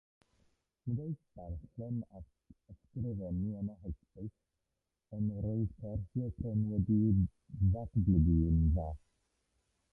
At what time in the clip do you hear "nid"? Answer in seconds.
0.91-1.01